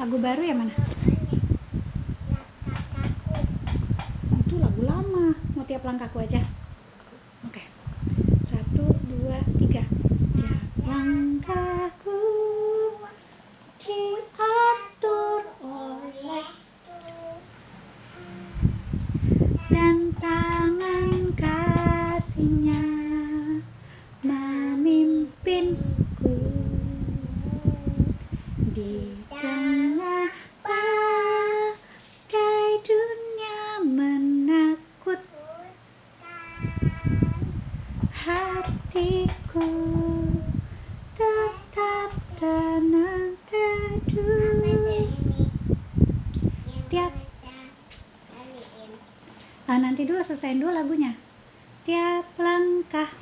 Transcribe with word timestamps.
lagu 0.00 0.16
baru 0.18 0.42
ya 0.42 0.54
mana 0.56 0.74
itu 4.52 4.60
lagu 4.60 4.82
lama. 4.84 5.32
Mau 5.56 5.64
tiap 5.64 5.80
langkahku 5.80 6.20
aja. 6.20 6.44
Oke. 7.48 7.62
Satu 8.52 8.84
dua 9.08 9.38
tiga. 9.56 9.80
Tiap 10.36 10.68
langkahku 10.84 12.01
nanti 49.78 50.02
dulu 50.04 50.20
selesaiin 50.26 50.60
dulu 50.60 50.72
lagunya. 50.74 51.14
Tiap 51.86 52.26
langkah 52.38 53.21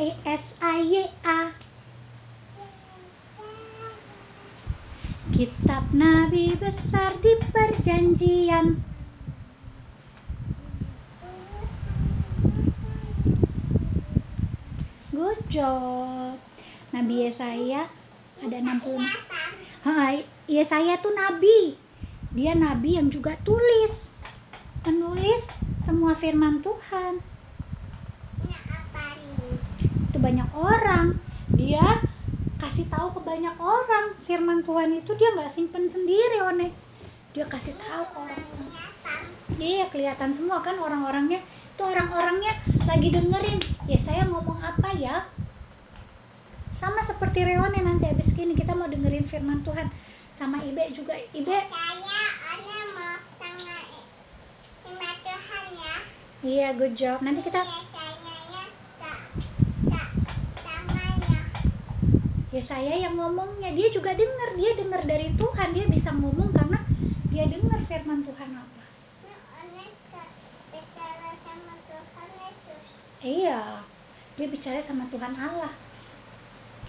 E 0.00 0.16
S 0.24 0.44
A 0.64 0.80
Y 0.80 1.04
A. 1.28 1.52
Kitab 5.36 5.92
Nabi 5.92 6.56
besar 6.56 7.20
di 7.20 7.32
perjanjian. 7.52 8.80
Good 15.12 15.40
job 15.52 16.40
Nabi 16.96 17.14
Yesaya 17.28 17.92
ada 18.40 18.56
60 18.56 19.04
Hai, 19.84 20.24
Yesaya 20.48 20.96
tuh 21.04 21.12
nabi. 21.12 21.76
Dia 22.32 22.56
nabi 22.56 22.96
yang 22.96 23.12
juga 23.12 23.36
tulis. 23.44 23.92
Menulis 24.88 25.44
semua 25.84 26.16
firman 26.16 26.64
Tuhan 26.64 27.20
banyak 30.20 30.48
orang. 30.52 31.16
Dia 31.56 32.04
kasih 32.60 32.86
tahu 32.92 33.16
ke 33.16 33.20
banyak 33.24 33.56
orang. 33.56 34.14
Firman 34.28 34.62
Tuhan 34.62 34.92
itu 35.00 35.10
dia 35.16 35.32
nggak 35.34 35.56
simpen 35.56 35.88
sendiri 35.90 36.44
one. 36.44 36.70
Dia 37.32 37.48
kasih 37.48 37.74
tahu 37.80 38.02
ke 38.12 38.16
orang. 38.20 38.44
Iya 39.56 39.88
kelihatan 39.90 40.36
semua 40.36 40.60
kan 40.60 40.76
orang-orangnya. 40.78 41.40
Itu 41.74 41.82
orang-orangnya 41.88 42.52
lagi 42.84 43.08
dengerin. 43.10 43.58
Ya 43.88 43.98
saya 44.04 44.28
ngomong 44.28 44.60
apa 44.60 44.92
ya? 44.94 45.26
Sama 46.78 47.04
seperti 47.08 47.44
Reone 47.44 47.80
nanti 47.80 48.08
habis 48.08 48.28
gini 48.36 48.52
kita 48.56 48.76
mau 48.76 48.88
dengerin 48.88 49.26
firman 49.32 49.64
Tuhan. 49.64 49.88
Sama 50.36 50.60
Ibe 50.64 50.92
juga. 50.96 51.16
Ibe. 51.32 51.58
Iya 56.40 56.72
good 56.72 56.96
job. 56.96 57.20
Nanti 57.20 57.44
kita 57.44 57.60
ya 62.50 62.62
saya 62.66 62.94
yang 62.98 63.14
ngomongnya. 63.18 63.70
Dia 63.74 63.88
juga 63.94 64.14
dengar 64.14 64.54
dia 64.58 64.70
dengar 64.74 65.02
dari 65.06 65.34
Tuhan. 65.34 65.68
Dia 65.74 65.86
bisa 65.86 66.10
ngomong 66.14 66.50
karena 66.54 66.78
dia 67.30 67.44
dengar 67.46 67.80
firman 67.86 68.26
Tuhan 68.26 68.50
apa. 68.54 68.84
Iya. 73.20 73.60
Dia 74.40 74.46
bicara 74.48 74.80
sama 74.88 75.04
Tuhan 75.12 75.34
Allah. 75.36 75.72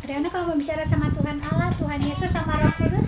Riana 0.01 0.33
kalau 0.33 0.49
mau 0.49 0.57
bicara 0.57 0.81
sama 0.89 1.13
Tuhan 1.13 1.37
Allah 1.45 1.77
Tuhan 1.77 2.01
Yesus 2.01 2.31
sama 2.33 2.57
Roh 2.57 2.73
Kudus 2.81 3.05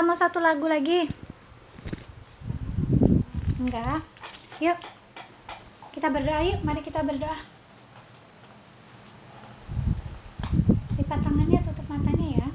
nggak 0.00 0.16
mau 0.16 0.16
satu 0.16 0.40
lagu 0.40 0.64
lagi. 0.64 1.12
Enggak. 3.60 4.00
Yuk. 4.64 4.80
Kita 5.92 6.08
berdoa 6.08 6.40
yuk, 6.40 6.64
mari 6.64 6.80
kita 6.80 7.04
berdoa. 7.04 7.36
Lipat 10.96 11.20
tangannya, 11.20 11.60
tutup 11.68 11.84
matanya 11.92 12.28
ya. 12.32 12.48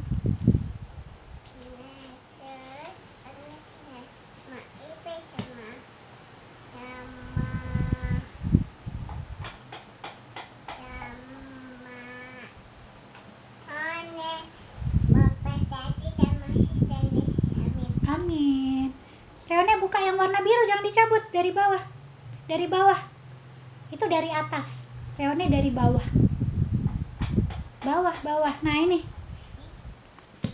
Amin. 18.05 18.95
Reone 19.49 19.75
buka 19.81 19.99
yang 19.99 20.15
warna 20.15 20.39
biru, 20.39 20.54
jangan 20.65 20.85
dicabut 20.85 21.23
dari 21.31 21.51
bawah. 21.53 21.83
Dari 22.45 22.65
bawah. 22.69 22.99
Itu 23.93 24.05
dari 24.09 24.29
atas. 24.33 24.65
Reone 25.15 25.45
dari 25.47 25.71
bawah. 25.71 26.05
Bawah, 27.85 28.17
bawah. 28.25 28.55
Nah, 28.65 28.75
ini. 28.81 28.99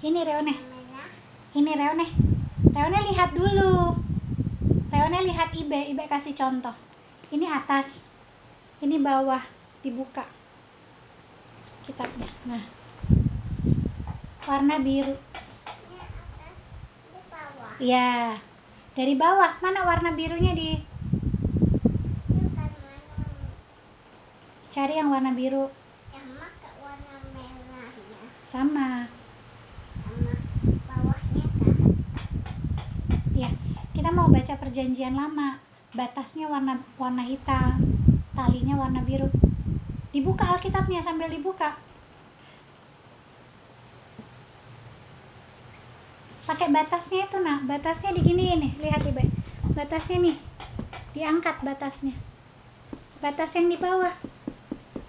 Ini 0.03 0.19
Reone. 0.21 0.55
Ini 1.55 1.71
Reone. 1.73 2.07
Reone 2.71 2.99
lihat 3.11 3.31
dulu. 3.33 3.95
Reone 4.91 5.19
lihat 5.31 5.49
Ibe, 5.55 5.95
Ibe 5.95 6.03
kasih 6.11 6.35
contoh. 6.35 6.75
Ini 7.31 7.47
atas. 7.47 7.87
Ini 8.83 8.99
bawah, 8.99 9.41
dibuka. 9.81 10.27
Kitabnya. 11.87 12.29
Nah. 12.45 12.63
Warna 14.43 14.75
biru. 14.83 15.15
Ya. 17.79 18.37
Dari 18.91 19.15
bawah, 19.15 19.55
mana 19.63 19.87
warna 19.87 20.11
birunya 20.11 20.51
di? 20.51 20.75
Cari 24.75 24.99
yang 24.99 25.07
warna 25.07 25.31
biru. 25.31 25.71
sama 26.11 26.47
kayak 26.59 26.75
warna 26.83 27.13
merahnya. 27.31 28.19
Sama. 28.51 28.89
Sama 29.95 30.33
bawahnya 30.91 31.45
kak. 31.55 31.75
Ya 33.31 33.49
kita 33.95 34.11
mau 34.11 34.27
baca 34.27 34.59
perjanjian 34.59 35.15
lama. 35.15 35.63
Batasnya 35.95 36.51
warna 36.51 36.83
warna 36.99 37.23
hitam. 37.23 37.95
Talinya 38.35 38.75
warna 38.75 38.99
biru. 39.07 39.31
Dibuka 40.11 40.59
alkitabnya 40.59 40.99
sambil 41.07 41.31
dibuka 41.31 41.79
pakai 46.61 46.77
batasnya 46.77 47.25
itu 47.25 47.37
nak. 47.41 47.65
Batasnya 47.65 48.13
digini 48.13 48.53
nih 48.53 48.71
lihat 48.85 49.01
ibu 49.01 49.25
batasnya 49.73 50.17
nih. 50.21 50.37
Diangkat 51.17 51.57
batasnya. 51.65 52.13
Batas 53.17 53.49
yang 53.57 53.65
di 53.65 53.81
bawah. 53.81 54.13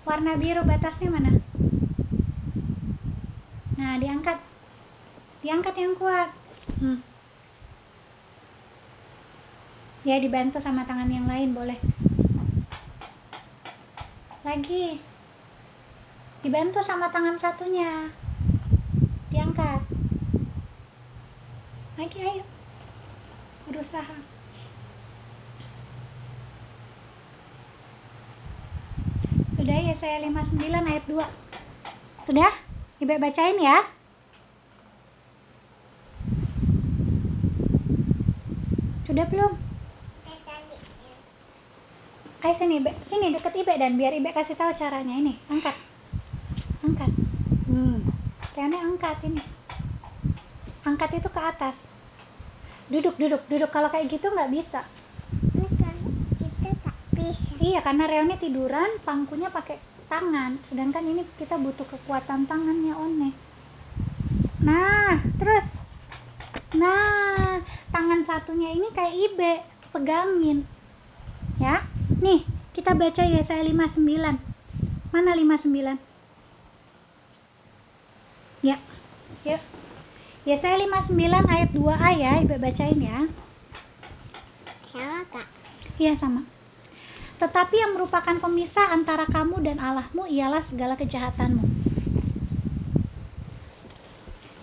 Warna 0.09 0.41
biru 0.41 0.65
batasnya 0.65 1.13
mana? 1.13 1.45
Nah 3.77 4.01
diangkat. 4.01 4.41
Diangkat 5.45 5.75
yang 5.77 5.93
kuat. 6.01 6.33
Hmm. 6.81 7.05
ya 10.09 10.19
dibantu 10.25 10.57
sama 10.65 10.89
tangan 10.89 11.13
yang 11.13 11.29
lain 11.29 11.53
boleh. 11.53 11.77
Lagi. 14.41 15.05
Dibantu 16.41 16.81
sama 16.89 17.13
tangan 17.13 17.37
satunya 17.37 18.09
diangkat 19.29 19.85
lagi 22.01 22.19
ayo 22.25 22.45
berusaha 23.69 24.17
sudah 29.61 29.77
ya 29.77 29.95
saya 30.01 30.25
59 30.25 30.57
ayat 30.73 31.05
2 31.05 31.21
sudah 32.33 32.53
ibu 33.05 33.13
bacain 33.21 33.59
ya 33.61 33.77
sudah 39.05 39.27
belum 39.29 39.53
Ayo 42.43 42.59
sini, 42.59 42.83
Ibe. 42.83 42.91
Sini 43.07 43.31
deket 43.31 43.55
Ibe 43.55 43.79
dan 43.79 43.95
biar 43.95 44.19
Ibe 44.19 44.35
kasih 44.35 44.59
tahu 44.59 44.75
caranya 44.75 45.15
ini. 45.15 45.39
Angkat. 45.47 45.79
Angkat. 46.83 47.11
Hmm. 47.71 48.03
Reone 48.59 48.79
angkat 48.83 49.23
ini. 49.31 49.62
Angkat 50.83 51.15
itu 51.15 51.29
ke 51.31 51.41
atas. 51.41 51.75
Duduk, 52.91 53.15
duduk, 53.15 53.43
duduk. 53.47 53.71
Kalau 53.71 53.89
kayak 53.89 54.11
gitu 54.11 54.27
nggak 54.27 54.51
bisa. 54.51 54.83
ini 55.55 55.69
kan 55.79 55.97
kita 56.43 56.71
tak 56.83 56.97
bisa 57.15 57.55
Iya, 57.63 57.81
karena 57.87 58.05
Reone 58.11 58.37
tiduran, 58.43 58.99
pangkunya 59.07 59.49
pakai 59.49 59.79
tangan. 60.11 60.59
Sedangkan 60.67 61.07
ini 61.07 61.23
kita 61.39 61.55
butuh 61.57 61.87
kekuatan 61.87 62.51
tangannya 62.51 62.93
One. 62.99 63.31
Nah, 64.67 65.23
terus. 65.39 65.67
Nah, 66.75 67.63
tangan 67.95 68.27
satunya 68.27 68.75
ini 68.75 68.91
kayak 68.91 69.15
Ibe. 69.15 69.53
Pegangin. 69.95 70.67
Ya. 71.63 71.87
Nih, 72.19 72.43
kita 72.75 72.99
baca 72.99 73.23
ya 73.23 73.47
saya 73.47 73.63
59. 73.63 74.03
Mana 75.15 75.31
59? 75.37 76.01
Ya. 78.67 78.77
Yuk. 79.47 79.82
Ya 80.43 80.59
saya 80.59 80.75
59 80.75 81.15
ayat 81.47 81.71
2a 81.71 82.11
ya, 82.19 82.33
Ibu 82.43 82.59
bacain 82.59 82.99
ya. 82.99 83.31
sama 84.91 85.23
kak 85.31 85.47
Iya 86.03 86.19
sama. 86.19 86.43
Tetapi 87.39 87.75
yang 87.79 87.95
merupakan 87.95 88.37
pemisah 88.43 88.91
antara 88.91 89.27
kamu 89.31 89.63
dan 89.63 89.79
Allahmu 89.79 90.27
ialah 90.27 90.67
segala 90.67 90.99
kejahatanmu. 90.99 91.63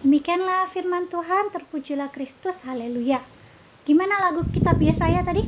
Demikianlah 0.04 0.72
firman 0.76 1.08
Tuhan, 1.08 1.52
terpujilah 1.56 2.12
Kristus, 2.12 2.56
haleluya. 2.68 3.24
Gimana 3.88 4.32
lagu 4.32 4.44
kitab 4.52 4.80
Yesaya 4.80 5.24
tadi? 5.24 5.48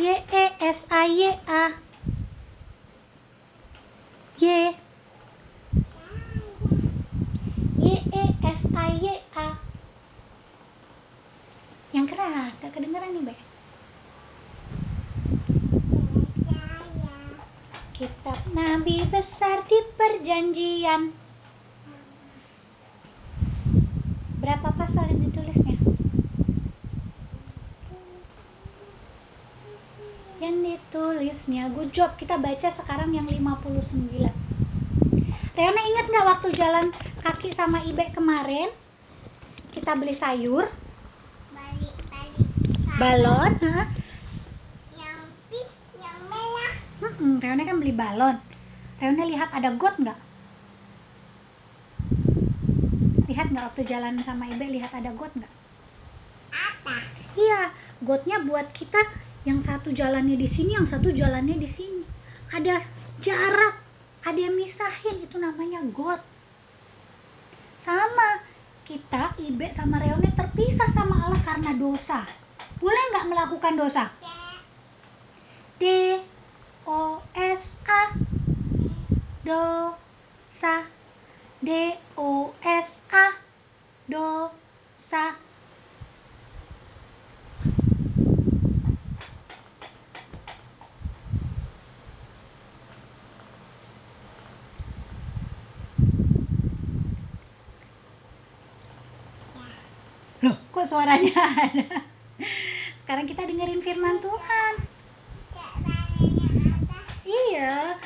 Y 0.00 0.08
E 0.08 0.44
S 0.60 0.78
A 0.92 1.02
Y 1.08 1.22
A 1.48 1.64
Y 4.40 4.46
S 8.42 8.60
A 8.74 8.84
Y 8.90 9.06
A 9.38 9.48
Yang 11.94 12.06
keras, 12.10 12.52
gak 12.58 12.72
kedengeran 12.74 13.14
nih, 13.14 13.24
saya 13.30 13.52
Kitab 18.02 18.40
Nabi 18.50 19.06
besar 19.06 19.62
di 19.70 19.78
perjanjian. 19.94 21.14
Berapa 24.42 24.74
pasal 24.74 25.06
yang 25.06 25.22
ditulisnya? 25.30 25.78
Yang 30.42 30.56
ditulisnya, 30.66 31.62
good 31.70 31.94
job. 31.94 32.18
Kita 32.18 32.42
baca 32.42 32.74
sekarang 32.74 33.14
yang 33.14 33.30
59. 33.30 34.34
Reona 35.54 35.80
ingat 35.94 36.06
nggak 36.10 36.26
waktu 36.26 36.48
jalan 36.58 36.90
kaki 37.22 37.54
sama 37.54 37.86
Ibe 37.86 38.10
kemarin? 38.10 38.74
Kita 39.72 39.94
beli 39.96 40.18
sayur, 40.20 40.68
balik 41.54 41.96
balik 42.12 42.48
balon, 43.00 43.52
hah? 43.62 43.86
yang 44.98 45.18
pink 45.48 45.70
yang 45.96 46.18
merah 46.28 46.74
Hmm, 47.00 47.40
Reona 47.40 47.62
kan 47.64 47.80
beli 47.80 47.94
balon. 47.94 48.36
Reona 49.00 49.24
lihat 49.24 49.48
ada 49.54 49.72
got 49.78 49.96
nggak? 49.96 50.18
Lihat 53.32 53.46
nggak 53.48 53.66
waktu 53.72 53.82
jalan 53.88 54.20
sama 54.26 54.50
Ibe 54.50 54.68
lihat 54.68 54.92
ada 54.92 55.14
got 55.16 55.32
nggak? 55.32 55.54
apa 56.52 56.94
Iya, 57.32 57.72
gotnya 58.04 58.44
buat 58.44 58.76
kita 58.76 59.00
yang 59.48 59.64
satu 59.64 59.88
jalannya 59.88 60.36
di 60.36 60.52
sini, 60.52 60.76
yang 60.76 60.84
satu 60.90 61.08
jalannya 61.08 61.56
di 61.56 61.70
sini. 61.74 62.04
Ada 62.52 62.84
jarak, 63.24 63.80
ada 64.28 64.36
yang 64.36 64.52
misahin, 64.52 65.24
itu 65.24 65.40
namanya 65.40 65.80
got. 65.96 66.20
Sama, 67.82 68.38
kita, 68.86 69.34
Ibe 69.42 69.74
sama 69.74 69.98
Reone 69.98 70.30
terpisah 70.38 70.90
sama 70.94 71.26
Allah 71.26 71.42
karena 71.42 71.70
dosa. 71.74 72.26
Boleh 72.78 73.02
nggak 73.10 73.28
melakukan 73.30 73.74
dosa? 73.78 74.04
D 75.82 75.84
O 76.86 77.18
S 77.34 77.62
A. 77.90 78.02
Dosa. 79.42 80.76
D 81.62 81.70
O 82.14 82.54
S 82.62 82.88
A. 83.10 83.26
Dosa 84.06 85.51
kok 100.72 100.88
suaranya 100.88 101.36
ada? 101.68 102.00
Sekarang 103.04 103.28
kita 103.28 103.44
dengerin 103.44 103.84
firman 103.84 104.24
Tuhan. 104.24 104.74
Iya, 107.22 107.96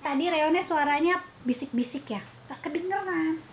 tadi 0.00 0.24
Reone 0.32 0.64
suaranya 0.64 1.20
bisik-bisik 1.44 2.08
ya, 2.08 2.24
gak 2.48 2.64
kedengeran. 2.64 3.44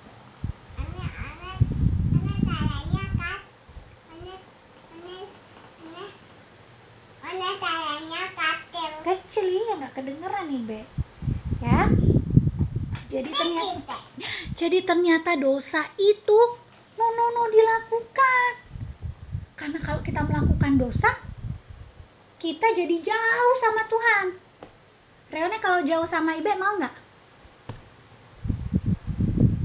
Kecil 9.03 9.47
ya, 9.51 9.73
gak 9.83 9.93
kedengeran 9.99 10.47
nih, 10.47 10.61
Be. 10.63 10.81
Ya, 11.59 11.91
jadi 13.11 13.29
ternyata, 13.29 13.95
jadi 14.59 14.79
ternyata 14.87 15.31
dosa 15.35 15.91
itu 15.99 16.62
no 17.13 17.25
no 17.29 17.33
no 17.37 17.43
dilakukan. 17.49 18.51
Karena 19.53 19.79
kalau 19.85 20.01
kita 20.01 20.21
melakukan 20.25 20.81
dosa, 20.81 21.11
kita 22.41 22.67
jadi 22.73 22.95
jauh 23.05 23.55
sama 23.61 23.81
Tuhan. 23.87 24.27
Reone 25.29 25.57
kalau 25.61 25.79
jauh 25.85 26.07
sama 26.09 26.35
Ibe 26.35 26.53
mau 26.57 26.73
nggak? 26.77 26.95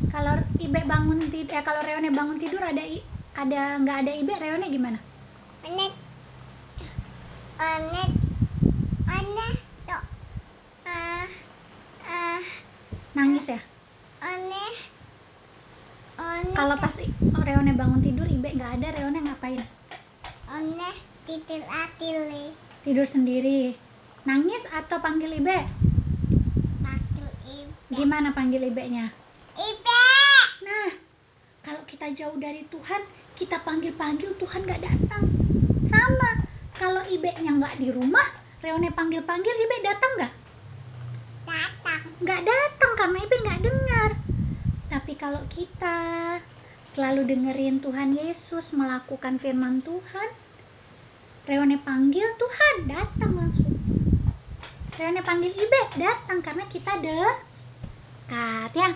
Kalau 0.09 0.35
Ibe 0.57 0.81
bangun 0.85 1.29
tidur, 1.29 1.53
eh 1.53 1.65
kalau 1.65 1.81
Reone 1.85 2.09
bangun 2.09 2.39
tidur 2.41 2.61
ada 2.61 2.81
i- 2.81 3.05
ada 3.37 3.77
nggak 3.77 3.99
ada 4.05 4.13
Ibe, 4.17 4.33
Reone 4.37 4.67
gimana? 4.69 4.99
Ane, 5.65 5.87
ane, 7.61 8.05
ane, 9.05 9.49
tuh, 9.85 10.03
ah, 10.89 11.27
ah, 12.09 12.41
Nangis 13.13 13.45
ya? 13.45 13.61
ane, 14.23 14.65
Kalau 16.19 16.75
pas 16.75 16.91
i- 16.99 17.15
Reone 17.39 17.73
bangun 17.73 18.03
tidur, 18.03 18.27
Ibe 18.27 18.51
nggak 18.51 18.73
ada, 18.77 18.89
Reone 18.93 19.23
ngapain? 19.23 19.63
ane, 20.49 20.91
titil 21.23 21.63
atili, 21.63 22.51
Tidur 22.83 23.07
sendiri. 23.07 23.77
Nangis 24.25 24.65
atau 24.69 24.99
panggil 24.99 25.31
Ibe? 25.35 25.59
patil 26.81 27.29
ibu, 27.47 27.73
Gimana 27.91 28.33
panggil 28.33 28.65
ibeknya? 28.65 29.13
Ibe. 29.55 30.03
Nah, 30.61 30.91
kalau 31.63 31.83
kita 31.85 32.11
jauh 32.13 32.37
dari 32.37 32.67
Tuhan, 32.67 33.03
kita 33.35 33.63
panggil-panggil 33.63 34.35
Tuhan 34.35 34.61
nggak 34.65 34.83
datang. 34.83 35.23
Sama, 35.87 36.31
kalau 36.75 37.07
ibeknya 37.07 37.55
nggak 37.55 37.79
di 37.79 37.89
rumah, 37.89 38.27
Reone 38.59 38.91
panggil-panggil, 38.91 39.55
ibek 39.55 39.81
datang 39.83 40.13
nggak? 40.17 40.33
Datang. 41.47 42.01
Nggak 42.19 42.41
datang 42.43 42.93
karena 42.97 43.19
ibek 43.21 43.41
nggak 43.41 43.61
dengar. 43.63 44.11
Tapi 44.99 45.15
kalau 45.15 45.39
kita 45.55 45.99
selalu 46.99 47.31
dengerin 47.31 47.79
Tuhan 47.79 48.19
Yesus 48.19 48.67
melakukan 48.75 49.39
firman 49.39 49.79
Tuhan, 49.87 50.29
Reone 51.47 51.79
panggil 51.87 52.27
Tuhan 52.35 52.75
datang 52.91 53.33
langsung. 53.39 53.79
Reone 54.99 55.23
panggil 55.23 55.55
ibek 55.55 56.03
datang 56.03 56.43
karena 56.43 56.67
kita 56.67 56.99
dekat 56.99 58.75
ya. 58.75 58.91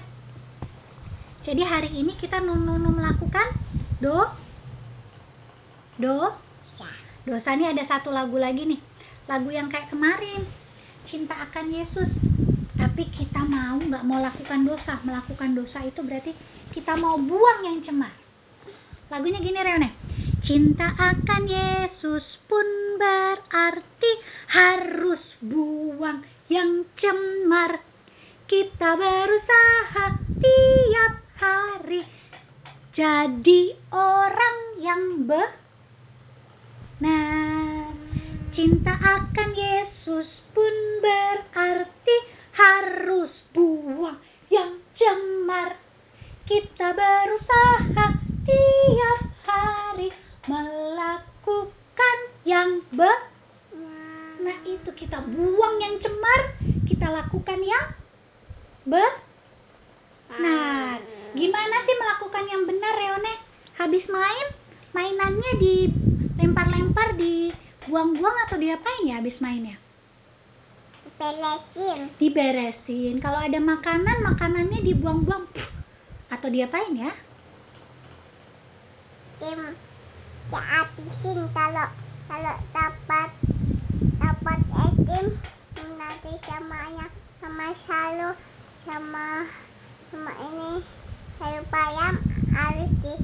Jadi 1.47 1.63
hari 1.63 1.95
ini 1.95 2.19
kita 2.19 2.43
nunu 2.43 2.83
melakukan 2.83 3.55
do 4.03 4.27
do 6.03 6.35
dosa 7.23 7.55
nih 7.55 7.79
ada 7.79 7.87
satu 7.87 8.11
lagu 8.11 8.43
lagi 8.43 8.67
nih 8.67 8.83
lagu 9.31 9.55
yang 9.55 9.71
kayak 9.71 9.87
kemarin 9.87 10.51
cinta 11.07 11.39
akan 11.47 11.71
Yesus 11.71 12.11
tapi 12.83 13.07
kita 13.15 13.47
mau 13.47 13.79
nggak 13.79 14.03
mau 14.03 14.19
lakukan 14.19 14.67
dosa. 14.67 14.99
Melakukan 15.07 15.55
dosa 15.55 15.87
itu 15.87 16.03
berarti 16.03 16.35
kita 16.75 16.99
mau 16.99 17.15
buang 17.15 17.63
yang 17.63 17.79
cemar 17.87 18.23
lagunya 19.13 19.45
gini 19.45 19.61
Reone. 19.61 19.93
Cinta 20.41 20.89
akan 20.97 21.45
Yesus 21.45 22.25
pun 22.49 22.65
berarti 22.97 24.13
harus 24.49 25.21
buang 25.45 26.25
yang 26.49 26.89
cemar. 26.97 27.85
Kita 28.49 28.97
berusaha 28.97 30.17
tiap 30.41 31.15
hari 31.37 32.09
jadi 32.97 33.77
orang 33.93 34.59
yang 34.81 35.29
benar. 35.29 35.53
Cinta 38.57 38.97
akan 38.97 39.51
Yesus 39.53 40.29
pun 40.57 40.75
berarti 41.05 42.17
harus 42.53 43.33
buang 43.57 44.21
yang 44.53 44.77
cemar 44.97 45.81
kita 46.45 46.93
berusaha 46.93 48.07
tiap 48.45 49.21
hari 49.49 50.13
melakukan 50.49 52.17
yang 52.45 52.85
benar 52.93 53.33
Nah 54.43 54.59
itu 54.67 54.91
kita 54.99 55.23
buang 55.23 55.79
yang 55.79 56.03
cemar, 56.03 56.59
kita 56.91 57.07
lakukan 57.07 57.63
yang 57.63 57.87
benar. 58.83 60.99
Gimana 61.33 61.77
sih 61.87 61.97
melakukan 61.97 62.45
yang 62.51 62.63
benar, 62.67 62.93
Reone? 62.99 63.35
Habis 63.79 64.03
main, 64.11 64.47
mainannya 64.91 65.53
dilempar-lempar, 65.63 67.15
dibuang-buang 67.15 68.37
atau 68.51 68.59
diapain 68.59 69.07
ya 69.07 69.23
habis 69.23 69.39
mainnya? 69.39 69.79
Belesin. 71.23 72.11
Diberesin. 72.19 73.23
Kalau 73.23 73.39
ada 73.39 73.63
makanan, 73.63 74.27
makanannya 74.27 74.83
dibuang-buang 74.83 75.47
atau 76.35 76.49
diapain 76.51 76.99
ya? 76.99 77.15
Tim. 79.39 79.79
Dihabisin 80.51 81.39
kalau 81.55 81.89
kalau 82.27 82.55
dapat 82.75 83.31
dapat 84.19 84.59
es 84.67 84.95
krim 85.07 85.27
nanti 85.95 86.33
sama 86.45 86.81
yang 86.93 87.13
sama 87.39 87.67
salo 87.87 88.31
sama 88.85 89.29
sama 90.11 90.33
ini 90.51 90.73
sayur 91.39 91.65
bayam 91.73 92.15
harus 92.53 92.91
di 93.01 93.15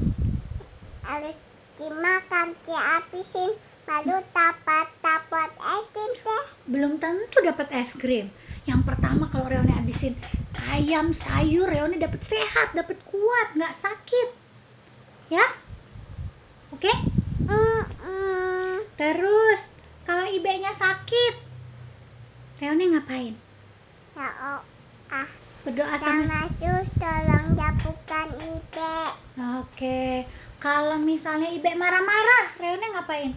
harus 1.05 1.37
dimakan 1.76 2.49
dihabisin 2.64 3.50
baru 3.88 4.21
dapat 4.37 4.87
dapat 5.00 5.50
es 5.57 5.85
krim 5.97 6.12
deh 6.21 6.45
belum 6.68 7.00
tentu 7.00 7.38
dapat 7.40 7.68
es 7.73 7.90
krim. 7.97 8.28
Yang 8.68 8.85
pertama 8.85 9.33
kalau 9.33 9.49
Reone 9.49 9.73
habisin 9.73 10.12
ayam, 10.52 11.16
sayur, 11.25 11.64
Reone 11.64 11.97
dapat 11.97 12.21
sehat, 12.28 12.76
dapat 12.76 13.00
kuat, 13.09 13.49
nggak 13.57 13.80
sakit. 13.80 14.28
Ya? 15.33 15.47
Oke? 16.76 16.92
mm 17.49 17.83
-mm. 18.04 18.73
Terus 19.00 19.61
kalau 20.04 20.28
ibeknya 20.28 20.76
sakit, 20.76 21.35
Reone 22.61 22.85
ngapain? 22.92 23.35
ya 24.18 24.28
oh 24.42 24.61
ah 25.14 25.28
Berdoa 25.62 25.95
sama 26.02 26.26
sama 26.26 26.40
sus 26.59 26.88
tolong 26.99 27.47
japukan 27.54 28.28
ibe 28.35 28.99
Oke. 29.62 30.26
Kalau 30.59 30.99
misalnya 30.99 31.54
ibek 31.54 31.78
marah-marah, 31.78 32.59
Reone 32.59 32.87
ngapain? 32.99 33.33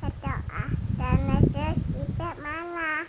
berdoa 0.00 0.64
sama 0.96 1.36
sus 1.52 1.78
ibe 2.00 2.30
mana 2.40 3.06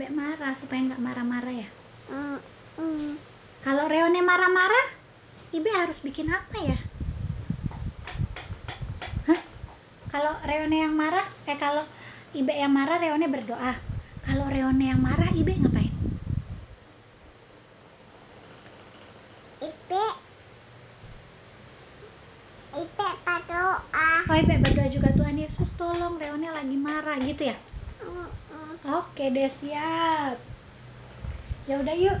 Ibek 0.00 0.16
marah 0.16 0.56
supaya 0.64 0.80
nggak 0.80 1.04
marah-marah 1.04 1.52
ya. 1.60 1.68
mm 2.08 2.38
-mm. 2.80 3.20
Kalau 3.60 3.84
Reone 3.84 4.24
marah-marah, 4.24 4.96
Ibe 5.52 5.68
harus 5.76 6.00
bikin 6.00 6.24
apa 6.32 6.56
ya? 6.56 6.78
Hah? 9.28 9.40
Kalau 10.08 10.40
Reone 10.40 10.88
yang 10.88 10.96
marah, 10.96 11.28
eh 11.44 11.58
kalau 11.60 11.84
Ibe 12.32 12.48
yang 12.48 12.72
marah, 12.72 12.96
Reone 12.96 13.28
berdoa. 13.28 13.76
Kalau 14.24 14.48
Reone 14.48 14.88
yang 14.88 15.04
marah, 15.04 15.36
Ibe 15.36 15.52
ngapain? 15.60 15.92
ibe 19.60 20.04
ibe 22.72 23.08
berdoa 23.20 23.76
Oh, 24.32 24.32
Ibe 24.32 24.54
berdoa 24.64 24.88
juga 24.88 25.12
Tuhan 25.12 25.36
Yesus 25.36 25.68
tolong 25.76 26.16
Reone 26.16 26.48
lagi 26.48 26.76
marah 26.80 27.20
gitu 27.20 27.52
ya? 27.52 27.60
Mm 28.50 28.58
-mm. 28.58 28.76
Oke 28.98 29.24
deh 29.30 29.50
siap. 29.62 30.36
Ya 31.70 31.74
udah 31.78 31.96
yuk. 31.96 32.18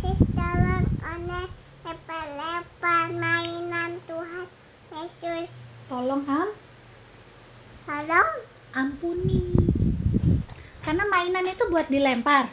sus 0.00 0.18
tolong 0.32 0.86
one 1.04 1.46
lepas-lepas 1.86 3.08
mainan 3.14 4.02
Tuhan 4.10 4.48
Yesus 4.90 5.46
Tolong 5.86 6.26
am, 6.26 6.50
tolong 7.86 8.30
ampuni. 8.74 9.54
Karena 10.82 11.06
mainan 11.06 11.46
itu 11.46 11.62
buat 11.70 11.86
dilempar, 11.86 12.50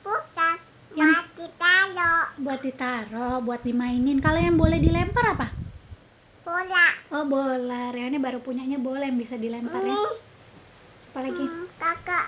bukan 0.00 0.56
Yang- 0.96 1.12
mati 1.12 1.46
taruh 1.60 2.24
buat 2.40 2.60
ditaruh, 2.64 3.44
buat 3.44 3.60
dimainin. 3.60 4.24
Kalau 4.24 4.40
yang 4.40 4.56
boleh 4.56 4.80
dilempar 4.80 5.36
apa? 5.36 5.48
bola 6.42 6.86
Oh 7.12 7.24
bola, 7.28 7.92
Reone 7.92 8.16
baru 8.16 8.40
punyanya 8.40 8.80
bola 8.80 9.04
yang 9.04 9.20
bisa 9.20 9.36
dilempar 9.36 9.84
ya. 9.84 9.96
Apalagi? 11.12 11.44
Hmm, 11.44 11.68
kakak 11.76 12.26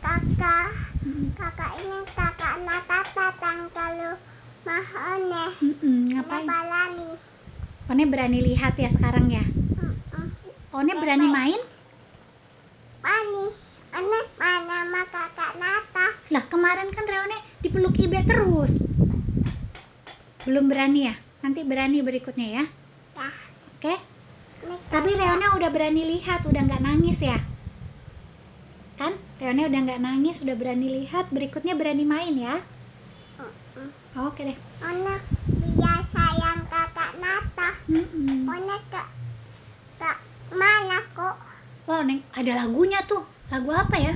kakak 0.00 0.72
Mm-mm. 1.04 1.28
kakak 1.36 1.70
ini 1.76 2.00
kakak 2.16 2.64
Nata 2.64 3.04
datang 3.12 3.68
kalau 3.68 4.16
mahone 4.64 5.44
Mm-mm, 5.60 6.16
ngapain? 6.16 6.48
kenapa 6.48 6.58
lari 6.72 7.10
One 7.92 8.04
berani 8.08 8.40
lihat 8.48 8.80
ya 8.80 8.88
sekarang 8.96 9.28
ya. 9.28 9.44
Mm-mm. 9.76 10.24
One 10.72 10.92
berani 10.96 11.28
main? 11.28 11.60
Mani, 13.04 13.44
mana 13.92 14.20
mana 14.40 14.80
sama 14.80 15.02
kakak 15.12 15.52
Nata 15.60 16.06
Lah 16.32 16.48
kemarin 16.48 16.88
kan 16.96 17.04
Reone 17.04 17.44
dipeluk 17.60 17.92
Ibe 18.00 18.24
terus. 18.24 18.72
Belum 20.48 20.64
berani 20.64 21.12
ya? 21.12 21.14
Nanti 21.44 21.60
berani 21.60 22.00
berikutnya 22.00 22.48
ya. 22.56 22.64
ya 23.20 23.28
Oke? 23.76 23.94
ini 24.64 24.80
Tapi. 24.88 25.10
Reone 25.12 25.46
udah 25.60 25.68
berani 25.68 26.02
lihat, 26.16 26.40
udah 26.48 26.62
nggak 26.64 26.80
nangis 26.80 27.20
ya? 27.20 27.52
Kan? 29.02 29.18
Reone 29.42 29.66
udah 29.66 29.80
nggak 29.82 29.98
nangis, 29.98 30.38
udah 30.46 30.54
berani 30.54 31.02
lihat. 31.02 31.26
Berikutnya 31.34 31.74
berani 31.74 32.06
main 32.06 32.38
ya. 32.38 32.62
Mm-mm. 33.34 33.90
Oke 34.30 34.46
deh. 34.46 34.54
Ona 34.78 35.18
dia 35.58 35.94
sayang 36.14 36.62
kakak 36.70 37.18
Nata 37.18 37.70
Mm-mm. 37.90 38.46
Ona 38.46 38.76
ke 38.86 39.02
ke 39.98 40.10
mana 40.54 41.02
kok 41.18 41.34
Wow, 41.82 42.06
Neng, 42.06 42.22
ada 42.30 42.62
lagunya 42.62 43.02
tuh. 43.10 43.26
Lagu 43.50 43.74
apa 43.74 43.98
ya? 43.98 44.14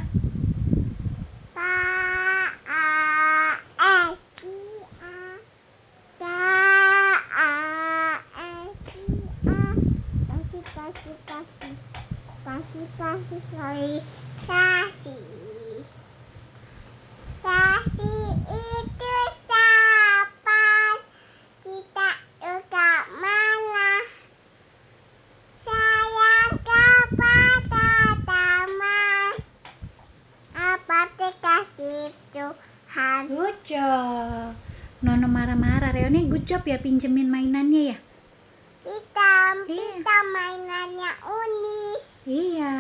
Iya. 42.27 42.75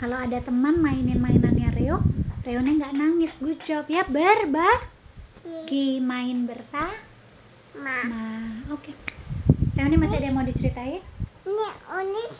Kalau 0.00 0.16
ada 0.16 0.40
teman 0.40 0.80
mainin 0.80 1.20
mainannya 1.20 1.68
Reo, 1.76 2.00
Reone 2.48 2.80
nggak 2.80 2.96
nangis. 2.96 3.28
Good 3.36 3.60
job 3.68 3.84
ya. 3.92 4.08
Berbagi 4.08 6.00
main 6.00 6.48
bersama. 6.48 6.96
Ma, 8.08 8.24
Oke. 8.72 8.96
Reone 9.76 10.00
masih 10.00 10.16
ada 10.16 10.26
yang 10.32 10.36
mau 10.40 10.48
diceritain? 10.48 11.04
ini 11.44 11.68
unik, 11.92 12.30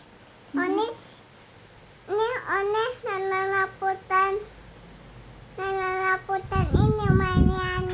unik. 0.57 0.93
Ini 2.09 2.29
unik 2.41 2.93
nana 3.05 3.41
laputan. 3.53 4.33
Nana 5.61 5.89
laputan 6.09 6.67
ini 6.73 7.07
mainan 7.13 7.85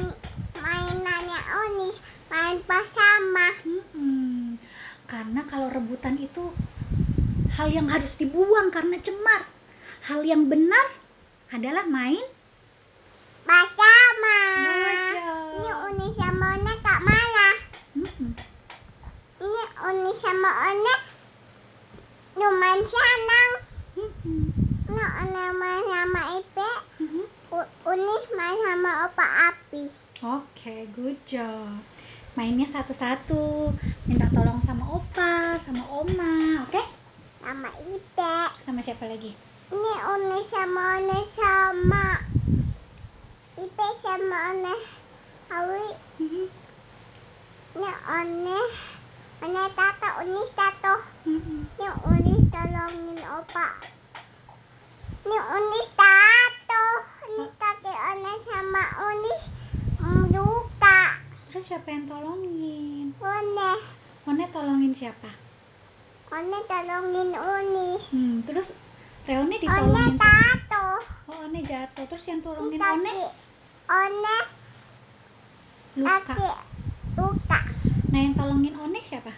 mainannya 0.55 1.41
unik. 1.43 1.97
Main 2.31 2.59
bersama. 2.63 3.47
Mm-mm. 3.67 4.55
Karena 5.11 5.41
kalau 5.51 5.67
rebutan 5.75 6.15
itu 6.23 6.55
hal 7.57 7.69
yang 7.73 7.89
harus 7.89 8.13
dibuang 8.17 8.69
karena 8.69 9.01
cemar. 9.01 9.49
Hal 10.05 10.23
yang 10.23 10.47
benar 10.47 10.87
adalah 11.51 11.89
main 11.89 12.21
Bersama. 13.47 14.39
Betul. 14.59 15.47
Ini 15.55 15.71
unik 15.71 16.13
sama 16.19 16.47
unik 16.59 16.79
tak 16.83 16.99
marah. 17.01 17.57
Ini 19.39 19.63
unik 19.87 20.17
sama 20.19 20.51
unik. 20.67 21.01
Lumayan 22.37 22.81
senang. 22.85 23.51
Ini 23.97 25.05
unik 25.23 25.51
main 25.55 25.85
sama 25.87 26.21
Ipe. 26.37 26.71
Mhm. 26.99 27.23
U- 27.55 27.73
Unik 27.87 28.25
main 28.35 28.59
sama 28.59 28.91
opa 29.07 29.27
api. 29.55 29.83
Oke, 30.27 30.91
good 30.91 31.19
job. 31.31 31.79
Mainnya 32.35 32.67
satu-satu, 32.69 33.71
minta 34.05 34.27
tolong 34.29 34.59
sama 34.67 34.85
opa, 34.91 35.57
sama 35.63 35.87
oma, 35.87 36.67
oke? 36.67 36.83
Sama 37.47 37.71
Ipe. 37.79 38.35
Sama 38.67 38.83
siapa 38.83 39.07
lagi? 39.07 39.31
Ini 39.71 39.93
unik 40.03 40.45
sama 40.51 40.99
unik 40.99 41.27
sama 41.39 42.19
Ipe 43.55 43.87
sama 44.03 44.39
unik 44.51 44.81
Awi. 45.55 45.87
Mhm. 46.27 46.47
Ini 47.79 47.93
unik. 48.03 48.69
Unik 49.47 49.69
tato, 49.79 50.11
unik 50.27 50.49
tato. 50.59 50.95
Mhm. 51.23 51.71
Ini 51.71 51.89
unik 52.03 52.41
tolongin 52.51 53.23
opa. 53.31 53.69
Ini 55.23 55.39
unik 55.39 55.87
tato. 55.95 56.85
Unik 57.31 57.53
tato 57.63 57.93
unik 57.95 58.39
sama 58.43 58.85
unik 59.07 59.41
luka. 60.35 61.23
Terus 61.55 61.63
siapa 61.71 61.95
yang 61.95 62.11
tolongin? 62.11 63.15
One 64.27 64.45
tolongin 64.51 64.99
siapa? 64.99 65.46
Unik 66.27 66.63
tolongin 66.67 67.31
unik. 67.39 68.01
Hmm, 68.11 68.37
terus 68.43 68.67
Reone 69.27 69.47
Unik 69.47 69.61
ditolongin 69.63 70.15
siapa? 70.19 70.27
tato. 70.27 70.87
Oh, 71.31 71.39
One 71.47 71.61
jatuh. 71.63 72.05
Terus 72.11 72.25
yang 72.27 72.41
tolongin 72.43 72.79
Kaki. 72.83 73.15
One 73.87 74.35
luka. 75.97 76.19
kaki 76.29 76.49
luka. 77.17 77.61
Nah, 78.11 78.21
yang 78.21 78.35
tolongin 78.35 78.75
One 78.75 79.01
siapa? 79.07 79.33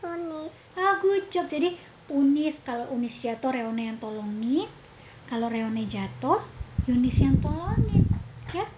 Unik. 0.00 0.50
Ah, 0.80 0.96
good 1.04 1.28
job. 1.28 1.46
Jadi 1.52 1.76
Unis 2.08 2.56
kalau 2.64 2.88
Unis 2.96 3.12
jatuh 3.20 3.52
Reone 3.52 3.92
yang 3.92 3.98
tolongin. 4.00 4.68
Kalau 5.28 5.48
Reone 5.48 5.88
jatuh, 5.88 6.44
Yunis 6.84 7.16
yang 7.16 7.40
tolongin. 7.40 8.04
Ya. 8.52 8.68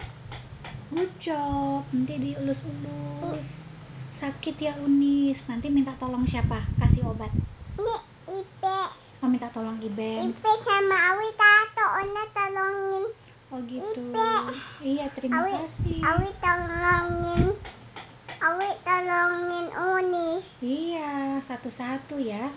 Good 0.93 1.11
job. 1.19 1.83
Nanti 1.91 2.15
diulus-ulus. 2.21 3.64
Sakit 4.19 4.55
ya 4.57 4.73
Unis. 4.79 5.35
Nanti 5.51 5.67
minta 5.67 5.91
tolong 5.99 6.23
siapa? 6.31 6.63
Kasih 6.79 7.03
obat. 7.03 7.31
Ini 7.75 7.95
Ipe. 8.31 8.79
Oh, 9.19 9.27
minta 9.27 9.51
tolong 9.51 9.79
Iben. 9.83 10.31
Ipe 10.31 10.51
sama 10.63 10.97
Awi 11.13 11.29
tato. 11.35 11.85
Unik 11.99 12.29
tolongin. 12.31 13.03
Oh, 13.51 13.59
gitu. 13.67 14.01
Ipe. 14.11 14.31
Iya, 14.83 15.05
terima 15.13 15.43
Awi, 15.43 15.51
kasih. 15.51 15.99
Awi 15.99 16.29
tolongin. 16.39 17.45
Awi 18.39 18.69
tolongin 18.87 19.67
unik. 19.75 20.41
Iya, 20.63 21.11
satu-satu 21.51 22.15
ya. 22.19 22.51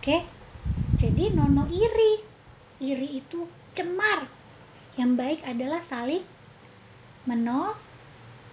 Oke. 0.00 0.24
Jadi 1.00 1.32
Nono 1.32 1.64
iri. 1.72 2.20
Iri 2.84 3.24
itu 3.24 3.48
cemar. 3.72 4.28
Yang 5.00 5.10
baik 5.16 5.40
adalah 5.48 5.80
saling 5.88 6.24
menolong. 7.24 7.80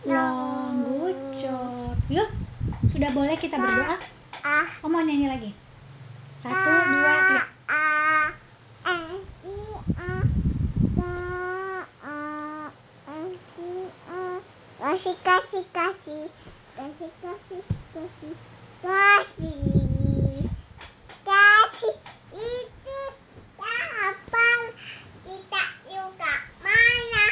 Job. 0.01 1.80
Yuk, 2.12 2.28
sudah 2.91 3.10
boleh 3.15 3.39
kita 3.39 3.56
berdoa? 3.56 3.95
Oh, 4.84 4.91
mau 4.91 5.00
nyanyi 5.00 5.32
lagi? 5.32 5.52
Satu, 6.43 6.71
dua, 6.91 7.15
tiga. 7.24 7.43
Kasih, 14.91 15.15
kasih, 15.24 15.63
kasih. 15.71 16.28
Kasih, 16.76 17.12
kasih, 17.24 17.63
kasih. 17.95 18.36
Kasih. 18.84 20.52
Kasih. 21.24 21.95
Itu 22.36 23.00
dapat 23.56 24.76
kita 25.24 25.63
juga 25.88 26.34
mana. 26.60 27.28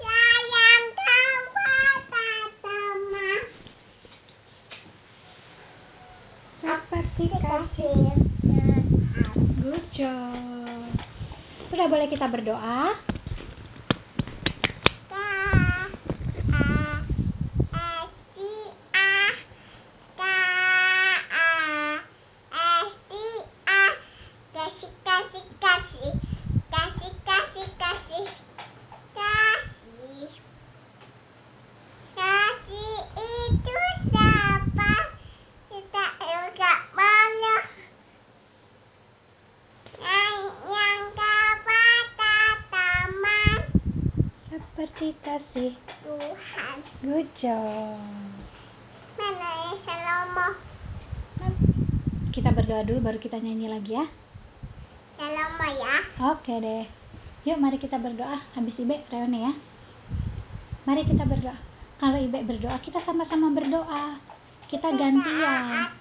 Sayang 0.00 0.84
kepada 0.96 2.26
teman. 2.64 3.40
Seperti 6.64 7.24
kasih. 7.28 7.98
Good 9.60 9.84
job. 9.92 10.90
Sudah 11.66 11.86
boleh 11.92 12.05
kita 12.16 12.32
berdoa? 12.32 12.96
Job. 47.36 48.00
Mana 49.20 49.76
Salomo? 49.84 50.56
Kita 52.32 52.48
berdoa 52.48 52.80
dulu 52.80 53.04
baru 53.04 53.18
kita 53.20 53.36
nyanyi 53.36 53.68
lagi 53.68 53.92
ya. 53.92 54.08
Salomo 55.20 55.66
ya. 55.68 55.96
Oke 56.32 56.56
deh. 56.64 56.88
Yuk 57.44 57.60
mari 57.60 57.76
kita 57.76 58.00
berdoa. 58.00 58.40
Habis 58.56 58.80
Ibe, 58.80 59.04
Reone 59.12 59.52
ya. 59.52 59.52
Mari 60.88 61.04
kita 61.04 61.28
berdoa. 61.28 61.60
Kalau 62.00 62.16
Ibe 62.16 62.40
berdoa, 62.40 62.80
kita 62.80 63.04
sama-sama 63.04 63.52
berdoa. 63.52 64.16
Kita 64.72 64.96
gantian. 64.96 65.92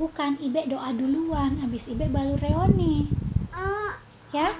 Bukan 0.00 0.40
Ibe 0.40 0.64
doa 0.64 0.96
duluan, 0.96 1.60
habis 1.60 1.84
Ibe 1.84 2.08
baru 2.08 2.40
Reone. 2.40 3.04
Oh, 3.52 3.92
Ya. 4.32 4.56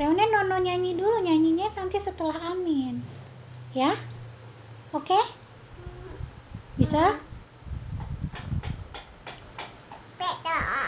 Reone 0.00 0.24
nono 0.32 0.56
nyanyi 0.64 0.96
dulu, 0.96 1.20
nyanyinya 1.20 1.76
nanti 1.76 2.00
setelah 2.00 2.56
amin. 2.56 3.04
Ya? 3.76 4.15
Oke? 4.96 5.20
Bisa? 6.80 7.20
berdoa. 10.16 10.84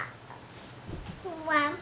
Uang. 1.28 1.72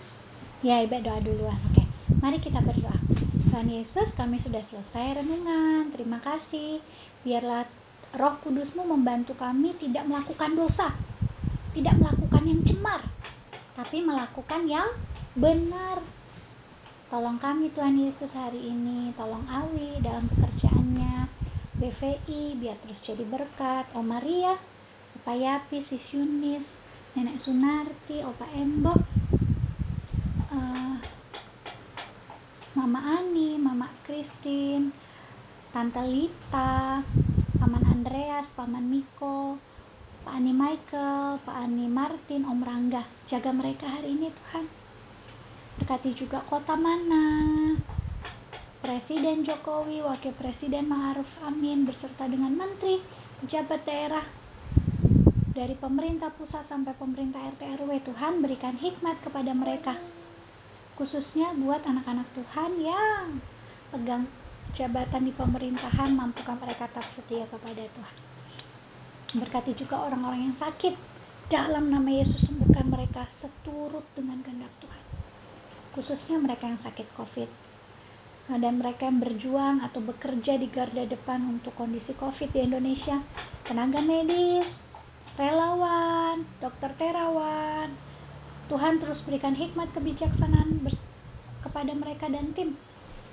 Ya, 0.66 0.82
Ibe 0.82 1.06
doa 1.06 1.22
duluan. 1.22 1.54
Oke. 1.70 1.86
Mari 2.18 2.42
kita 2.42 2.58
berdoa. 2.66 2.98
Tuhan 3.46 3.70
Yesus, 3.70 4.10
kami 4.18 4.42
sudah 4.42 4.58
selesai 4.66 5.22
renungan. 5.22 5.94
Terima 5.94 6.18
kasih. 6.18 6.82
Biarlah 7.22 7.70
Roh 8.18 8.42
Kudusmu 8.42 8.82
membantu 8.82 9.38
kami 9.38 9.78
tidak 9.78 10.10
melakukan 10.10 10.58
dosa, 10.58 10.98
tidak 11.78 11.94
melakukan 11.94 12.42
yang 12.42 12.60
cemar, 12.66 13.06
tapi 13.78 14.02
melakukan 14.02 14.66
yang 14.66 14.88
benar. 15.38 16.02
Tolong 17.06 17.38
kami 17.38 17.70
Tuhan 17.70 18.02
Yesus 18.02 18.34
hari 18.34 18.66
ini, 18.66 19.14
tolong 19.14 19.46
Awi 19.46 20.02
dalam 20.02 20.26
pekerjaannya, 20.26 21.35
BVI 21.76 22.56
biar 22.56 22.80
terus 22.80 22.96
jadi 23.04 23.24
berkat, 23.28 23.92
Om 23.92 24.08
Maria, 24.08 24.56
Opa 25.20 25.36
Yapi, 25.36 25.84
Sis 25.92 26.00
Yunis, 26.08 26.64
Nenek 27.12 27.44
Sunarti, 27.44 28.24
Opa 28.24 28.48
Embok, 28.56 28.96
eh, 30.56 30.96
Mama 32.72 33.20
Ani, 33.20 33.60
Mama 33.60 33.92
Christine, 34.08 34.88
Tante 35.76 36.00
Lita, 36.00 37.04
Paman 37.60 37.84
Andreas, 37.92 38.48
Paman 38.56 38.88
Miko, 38.88 39.60
Pak 40.24 40.32
Ani 40.32 40.56
Michael, 40.56 41.44
Pak 41.44 41.56
Ani 41.60 41.92
Martin, 41.92 42.48
Om 42.48 42.60
Rangga. 42.64 43.04
Jaga 43.28 43.52
mereka 43.52 43.84
hari 43.84 44.16
ini 44.16 44.32
Tuhan. 44.32 44.64
Berkati 45.76 46.16
juga 46.16 46.40
kota 46.48 46.72
mana, 46.72 47.76
Presiden 48.86 49.42
Jokowi, 49.42 49.98
Wakil 49.98 50.30
Presiden 50.38 50.86
Ma'ruf 50.86 51.26
Amin, 51.42 51.90
beserta 51.90 52.22
dengan 52.30 52.54
Menteri, 52.54 53.02
pejabat 53.42 53.82
daerah, 53.82 54.22
dari 55.50 55.74
pemerintah 55.74 56.30
pusat 56.30 56.70
sampai 56.70 56.94
pemerintah 56.94 57.50
RT 57.50 57.82
RW 57.82 57.90
Tuhan 58.06 58.38
berikan 58.46 58.78
hikmat 58.78 59.18
kepada 59.26 59.50
mereka. 59.58 59.98
Khususnya 60.94 61.58
buat 61.58 61.82
anak-anak 61.82 62.30
Tuhan 62.38 62.70
yang 62.78 63.42
pegang 63.90 64.30
jabatan 64.78 65.22
di 65.26 65.34
pemerintahan 65.34 66.14
mampukan 66.14 66.54
mereka 66.54 66.86
tetap 66.86 67.10
setia 67.18 67.42
kepada 67.50 67.90
Tuhan. 67.90 68.16
Berkati 69.34 69.74
juga 69.74 69.98
orang-orang 69.98 70.54
yang 70.54 70.56
sakit. 70.62 70.94
Dalam 71.50 71.90
nama 71.90 72.22
Yesus 72.22 72.38
sembuhkan 72.38 72.86
mereka 72.86 73.26
seturut 73.42 74.06
dengan 74.14 74.46
kehendak 74.46 74.70
Tuhan. 74.78 75.02
Khususnya 75.98 76.38
mereka 76.38 76.70
yang 76.70 76.78
sakit 76.86 77.10
covid 77.18 77.65
dan 78.46 78.78
mereka 78.78 79.10
yang 79.10 79.18
berjuang 79.18 79.82
atau 79.82 79.98
bekerja 79.98 80.54
di 80.54 80.70
garda 80.70 81.02
depan 81.02 81.58
untuk 81.58 81.74
kondisi 81.74 82.14
covid 82.14 82.54
di 82.54 82.62
Indonesia 82.62 83.18
tenaga 83.66 83.98
medis 83.98 84.66
relawan, 85.36 86.48
dokter 86.58 86.90
terawan. 86.96 87.92
Tuhan 88.66 88.98
terus 88.98 89.20
berikan 89.22 89.54
hikmat 89.54 89.94
kebijaksanaan 89.94 90.82
kepada 91.62 91.92
mereka 91.94 92.26
dan 92.26 92.50
tim. 92.56 92.74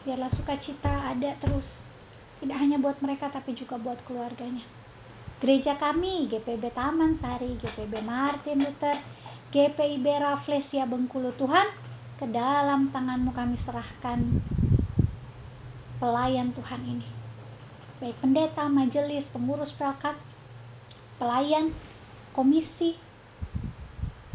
Biarlah 0.05 0.29
sukacita 0.35 1.15
ada 1.15 1.33
terus. 1.41 1.65
Tidak 2.43 2.53
hanya 2.59 2.77
buat 2.77 2.99
mereka 2.99 3.31
tapi 3.31 3.55
juga 3.55 3.79
buat 3.79 3.97
keluarganya. 4.03 4.61
Gereja 5.39 5.79
kami, 5.79 6.27
GPB 6.27 6.75
Taman 6.75 7.19
Sari, 7.23 7.55
GPB 7.59 8.03
Martin 8.03 8.67
Luther, 8.67 8.99
GPIB 9.55 10.05
Raflesia 10.19 10.83
Bengkulu 10.87 11.35
Tuhan, 11.39 11.67
ke 12.19 12.27
dalam 12.29 12.91
tanganmu 12.91 13.31
kami 13.31 13.59
serahkan 13.63 14.43
pelayan 16.03 16.51
Tuhan 16.51 16.83
ini. 16.83 17.07
Baik 18.03 18.19
pendeta, 18.19 18.67
majelis, 18.67 19.23
pengurus 19.31 19.71
pelkat, 19.79 20.19
pelayan, 21.15 21.71
komisi 22.35 22.99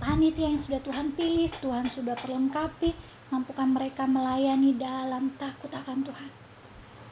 panitia 0.01 0.49
yang 0.49 0.65
sudah 0.65 0.81
Tuhan 0.81 1.13
pilih, 1.13 1.53
Tuhan 1.61 1.93
sudah 1.93 2.17
perlengkapi, 2.25 2.97
mampukan 3.29 3.69
mereka 3.69 4.09
melayani 4.09 4.81
dalam 4.81 5.37
takut 5.37 5.69
akan 5.69 6.09
Tuhan. 6.09 6.33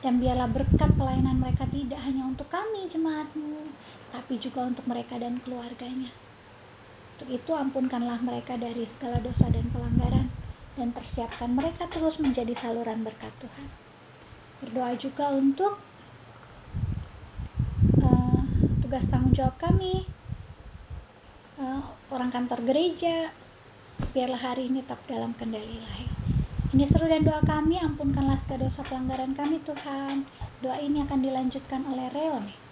Dan 0.01 0.25
biarlah 0.25 0.49
berkat 0.49 0.89
pelayanan 0.97 1.37
mereka 1.37 1.69
tidak 1.69 2.01
hanya 2.01 2.25
untuk 2.25 2.49
kami 2.49 2.89
jemaatmu, 2.89 3.69
tapi 4.17 4.41
juga 4.41 4.73
untuk 4.73 4.89
mereka 4.89 5.21
dan 5.21 5.37
keluarganya. 5.45 6.09
Untuk 7.21 7.29
itu 7.29 7.53
ampunkanlah 7.53 8.25
mereka 8.25 8.57
dari 8.57 8.89
segala 8.97 9.21
dosa 9.21 9.53
dan 9.53 9.69
pelanggaran, 9.69 10.33
dan 10.81 10.97
persiapkan 10.97 11.53
mereka 11.53 11.93
terus 11.93 12.17
menjadi 12.17 12.57
saluran 12.65 13.05
berkat 13.05 13.37
Tuhan. 13.45 13.86
Berdoa 14.67 14.99
juga 14.99 15.31
untuk 15.31 15.79
uh, 18.03 18.41
tugas 18.83 19.07
tanggung 19.07 19.33
jawab 19.33 19.55
kami. 19.63 20.05
Uh, 21.57 21.81
orang 22.11 22.35
kantor 22.35 22.67
gereja 22.67 23.31
biarlah 24.13 24.43
hari 24.53 24.69
ini 24.69 24.85
tetap 24.85 25.01
dalam 25.09 25.33
kendali 25.41 25.81
ilahi 25.81 26.07
ini 26.77 26.85
seru 26.93 27.09
dan 27.09 27.25
doa 27.25 27.41
kami 27.41 27.81
ampunkanlah 27.81 28.37
segala 28.45 28.69
dosa 28.69 28.85
pelanggaran 28.85 29.33
kami 29.33 29.65
Tuhan. 29.65 30.29
Doa 30.61 30.77
ini 30.77 31.01
akan 31.01 31.25
dilanjutkan 31.25 31.89
oleh 31.89 32.13
Reone 32.13 32.66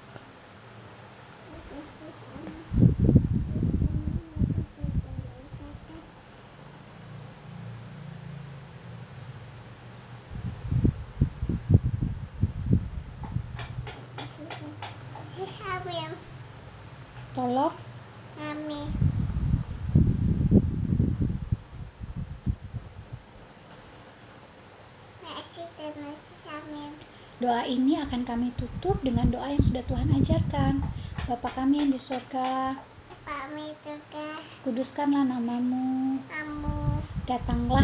akan 28.14 28.30
kami 28.30 28.54
tutup 28.54 28.94
dengan 29.02 29.26
doa 29.26 29.50
yang 29.50 29.64
sudah 29.66 29.82
Tuhan 29.90 30.06
ajarkan. 30.22 30.86
Bapa 31.26 31.50
kami 31.50 31.82
yang 31.82 31.98
di 31.98 32.00
surga, 32.06 32.78
kami 33.26 33.74
juga 33.82 34.38
kuduskanlah 34.62 35.26
namamu, 35.26 36.22
kamu 36.30 37.02
datanglah 37.26 37.82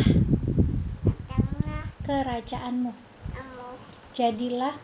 datanglah. 1.03 1.83
kerajaanmu, 2.07 2.95
kamu 3.35 3.69
jadilah 4.14 4.79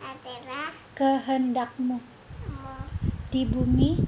adalah 0.00 0.72
kehendakmu 0.96 2.00
kamu 2.40 2.76
di 3.28 3.44
bumi 3.44 4.00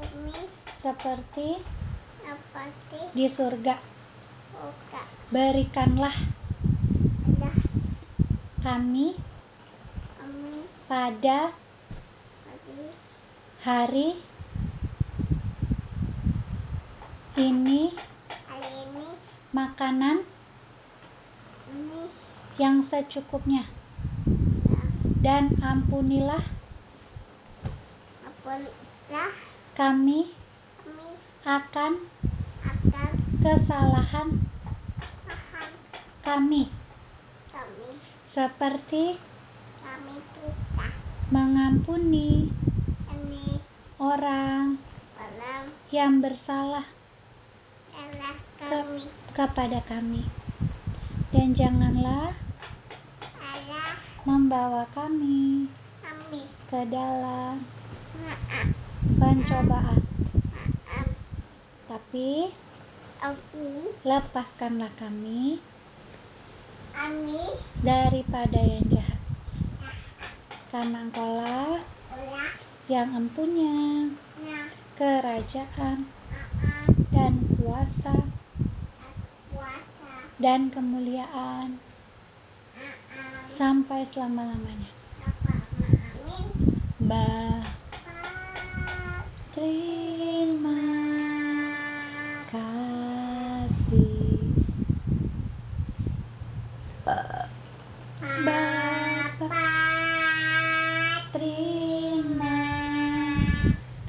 bumi 0.00 0.38
seperti 0.80 1.60
seperti 2.24 3.00
di 3.12 3.28
surga. 3.36 3.76
buka 4.56 5.02
Berikanlah 5.28 6.33
kami 8.64 9.12
kami 10.16 10.64
pada 10.88 11.52
hari. 13.60 14.16
Ini. 17.36 17.92
Hari 18.48 18.70
ini 18.88 19.08
makanan. 19.52 20.24
Ini. 21.68 22.02
Yang 22.56 22.76
secukupnya. 22.88 23.68
Dah 24.24 24.88
dan 25.20 25.44
ampunilah. 25.60 26.40
Kami 28.44 28.68
kami 29.76 30.20
akan 31.44 31.92
akan 32.64 33.10
kesalahan. 33.44 34.28
Kami 36.24 36.83
seperti 38.34 39.14
kami 39.78 40.18
kita 40.34 40.90
mengampuni 41.30 42.50
ini 43.06 43.62
orang 44.02 44.74
orang 45.14 45.70
yang 45.94 46.18
bersalah 46.18 46.82
ke- 47.94 48.66
kami. 48.66 49.06
kepada 49.38 49.78
kami. 49.86 50.26
Dan 51.30 51.54
janganlah 51.54 52.34
membawa 54.26 54.90
kami 54.98 55.70
kami 56.02 56.42
ke 56.66 56.80
dalam 56.90 57.62
maaf. 58.18 58.66
pencobaan. 59.14 60.02
Maaf. 60.50 61.06
Tapi 61.86 62.50
aku 63.22 63.94
lepaskanlah 64.02 64.90
kami 64.98 65.62
daripada 67.82 68.60
yang 68.62 68.86
jahat. 68.90 69.20
Engkaulah 70.74 71.82
ulah 72.14 72.54
yang 72.90 73.14
empunya. 73.14 74.10
Nah 74.42 74.68
kerajaan. 74.94 76.06
Maaf 76.06 76.94
dan 77.10 77.34
kuasa. 77.58 78.14
Dan 80.38 80.70
kemuliaan. 80.70 81.78
Maaf 81.78 83.58
sampai 83.58 84.06
selama-lamanya. 84.10 84.90
Ba 87.04 87.62
terima 89.54 90.82
kasih. 92.50 93.54
Bapa 98.44 99.46
terima 101.30 102.58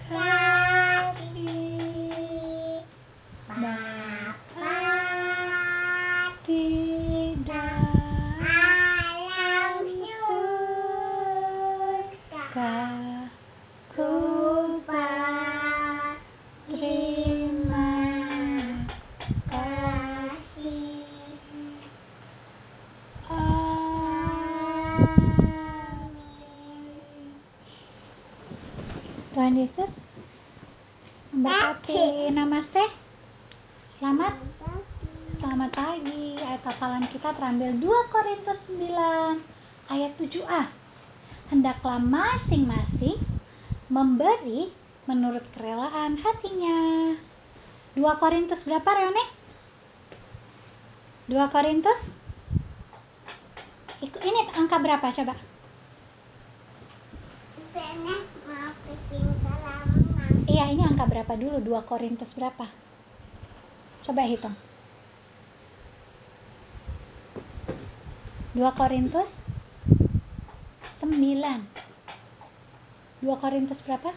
kasih. 0.10 1.28
Bapa 3.46 4.80
di 6.48 6.66
dalam 7.44 7.96
surga 12.32 13.28
ku 13.96 14.36
Tuhan 29.36 29.60
Yesus 29.60 29.92
memberkati. 31.36 32.32
Namaste. 32.32 32.86
Selamat 34.00 34.40
Selamat 35.44 35.70
pagi. 35.76 36.40
Hafalan 37.06 37.22
kita 37.22 37.38
terambil 37.38 37.70
2 37.86 38.14
Korintus 38.18 38.60
9 38.66 39.94
ayat 39.94 40.12
7a. 40.18 40.64
Hendaklah 41.54 42.02
masing-masing 42.02 43.22
memberi 43.94 44.74
menurut 45.06 45.46
kerelaan 45.54 46.18
hatinya. 46.18 47.14
2 47.94 48.02
Korintus 48.18 48.58
berapa, 48.66 48.90
Reone? 48.90 49.22
2 51.30 51.54
Korintus? 51.54 52.00
Ini 54.02 54.40
angka 54.58 54.82
berapa 54.82 55.06
coba? 55.06 55.38
Iya, 60.50 60.74
ini 60.74 60.82
angka 60.82 61.06
berapa 61.06 61.34
dulu? 61.38 61.62
2 61.62 61.86
Korintus 61.86 62.34
berapa? 62.34 62.66
Coba 64.10 64.26
hitung. 64.26 64.58
2 68.56 68.64
Korintus 68.80 69.28
9. 71.04 71.12
2 71.12 73.28
Korintus 73.44 73.76
berapa? 73.84 74.16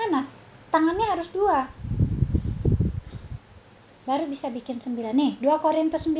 Mana? 0.00 0.24
Tangannya 0.72 1.12
harus 1.12 1.28
dua. 1.36 1.68
Baru 4.08 4.24
bisa 4.32 4.48
bikin 4.48 4.80
9. 4.80 4.96
Nih, 5.12 5.36
2 5.44 5.60
Korintus 5.60 6.08
9. 6.08 6.16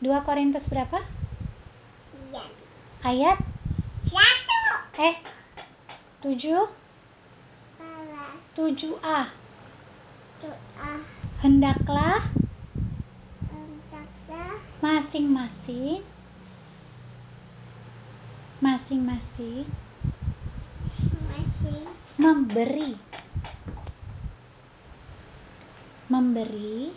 2 0.00 0.08
Korintus 0.24 0.64
berapa? 0.72 1.04
Ayat 3.04 3.36
Satu. 4.08 4.64
eh 4.96 5.20
7 6.24 6.40
Salah. 7.76 8.32
7a. 8.56 9.28
Doa. 10.40 10.92
Hendaklah 11.44 12.24
Untuknya 12.24 12.39
masing-masing. 14.80 16.00
Masing-masing. 18.64 19.68
Memberi. 22.16 22.92
Memberi. 26.08 26.92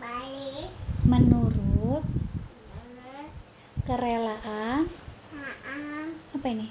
Balik. 0.00 0.72
menurut. 1.04 2.04
Kerelaan. 3.84 4.88
Apa 6.36 6.46
ini? 6.48 6.68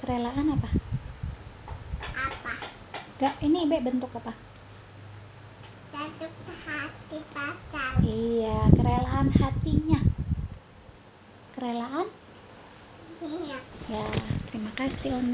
Kerelaan 0.00 0.56
apa? 0.56 0.68
Apa? 2.16 2.52
Gak, 3.20 3.34
ini 3.44 3.68
be 3.68 3.80
bentuk 3.84 4.12
apa 4.16 4.49
Hati 6.20 7.16
iya 8.04 8.68
kerelaan 8.76 9.32
hatinya. 9.32 10.00
Kerelaan? 11.56 12.12
Iya. 13.24 13.58
ya 13.88 14.04
terima 14.52 14.68
kasih 14.76 15.16
One 15.16 15.32